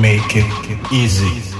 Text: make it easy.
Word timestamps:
make 0.00 0.36
it 0.36 0.92
easy. 0.92 1.51